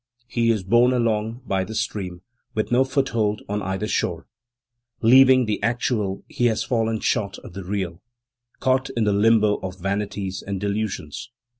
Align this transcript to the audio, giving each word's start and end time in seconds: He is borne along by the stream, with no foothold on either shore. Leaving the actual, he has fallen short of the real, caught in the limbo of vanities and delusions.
He 0.25 0.49
is 0.49 0.63
borne 0.63 0.93
along 0.93 1.43
by 1.45 1.63
the 1.63 1.75
stream, 1.75 2.21
with 2.55 2.71
no 2.71 2.83
foothold 2.83 3.43
on 3.47 3.61
either 3.61 3.87
shore. 3.87 4.25
Leaving 5.03 5.45
the 5.45 5.61
actual, 5.61 6.23
he 6.27 6.47
has 6.47 6.63
fallen 6.63 6.99
short 7.01 7.37
of 7.37 7.53
the 7.53 7.63
real, 7.63 8.01
caught 8.59 8.89
in 8.97 9.03
the 9.03 9.13
limbo 9.13 9.57
of 9.57 9.77
vanities 9.77 10.41
and 10.41 10.59
delusions. 10.59 11.29